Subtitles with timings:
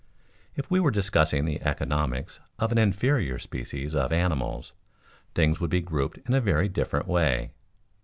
[0.55, 4.73] If we were discussing the economics of an inferior species of animals,
[5.35, 7.51] things would be grouped in a very different way.